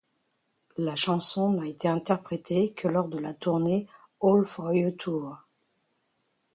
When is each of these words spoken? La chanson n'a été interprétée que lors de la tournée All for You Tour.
La 0.79 0.95
chanson 0.95 1.51
n'a 1.51 1.67
été 1.67 1.87
interprétée 1.87 2.73
que 2.73 2.87
lors 2.87 3.07
de 3.07 3.19
la 3.19 3.35
tournée 3.35 3.85
All 4.19 4.47
for 4.47 4.73
You 4.73 4.89
Tour. 4.93 5.37